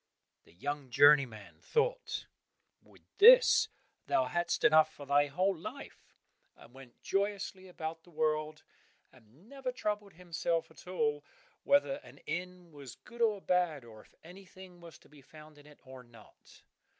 The 0.45 0.53
young 0.53 0.89
journeyman 0.89 1.61
thought, 1.61 2.25
"With 2.81 3.03
this 3.19 3.67
thou 4.07 4.25
hast 4.25 4.63
enough 4.63 4.91
for 4.91 5.05
thy 5.05 5.27
whole 5.27 5.55
life," 5.55 6.15
and 6.55 6.73
went 6.73 6.99
joyously 7.03 7.67
about 7.67 8.01
the 8.01 8.09
world 8.09 8.63
and 9.11 9.47
never 9.47 9.71
troubled 9.71 10.13
himself 10.13 10.71
at 10.71 10.87
all 10.87 11.23
whether 11.61 11.97
an 11.97 12.17
inn 12.25 12.71
was 12.71 12.95
good 12.95 13.21
or 13.21 13.41
bad, 13.41 13.85
or 13.85 14.01
if 14.01 14.15
anything 14.23 14.81
was 14.81 14.97
to 14.97 15.07
be 15.07 15.21
found 15.21 15.59
in 15.59 15.67
it 15.67 15.79
or 15.85 16.01
not. 16.01 16.63